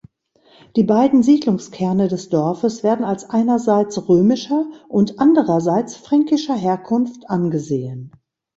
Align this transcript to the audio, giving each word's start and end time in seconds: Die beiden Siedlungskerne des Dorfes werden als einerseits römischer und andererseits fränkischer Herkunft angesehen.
Die 0.77 0.83
beiden 0.83 1.21
Siedlungskerne 1.21 2.07
des 2.07 2.29
Dorfes 2.29 2.81
werden 2.81 3.05
als 3.05 3.29
einerseits 3.29 4.09
römischer 4.09 4.65
und 4.87 5.19
andererseits 5.19 5.95
fränkischer 5.95 6.55
Herkunft 6.55 7.29
angesehen. 7.29 8.11